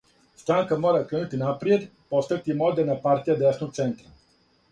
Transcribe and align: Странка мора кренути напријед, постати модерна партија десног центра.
Странка 0.43 0.77
мора 0.85 1.01
кренути 1.09 1.39
напријед, 1.41 1.85
постати 2.15 2.57
модерна 2.63 2.95
партија 3.05 3.37
десног 3.45 3.77
центра. 3.81 4.13